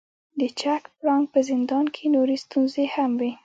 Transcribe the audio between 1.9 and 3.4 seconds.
کې نورې ستونزې هم وې.